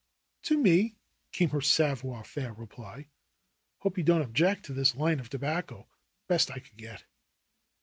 [0.45, 0.95] "To me,"
[1.31, 3.09] came her sa voire faire reply.
[3.81, 5.87] "Hope you don't object to this line of tobacco.
[6.27, 7.03] Best I could get."